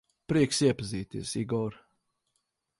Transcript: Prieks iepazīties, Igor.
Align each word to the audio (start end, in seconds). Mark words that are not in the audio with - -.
Prieks 0.31 0.61
iepazīties, 0.69 1.35
Igor. 1.43 1.79